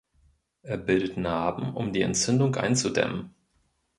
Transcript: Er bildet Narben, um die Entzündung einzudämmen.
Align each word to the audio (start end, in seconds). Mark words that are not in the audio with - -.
Er 0.63 0.77
bildet 0.77 1.15
Narben, 1.17 1.75
um 1.75 1.93
die 1.93 2.01
Entzündung 2.01 2.55
einzudämmen. 2.55 3.35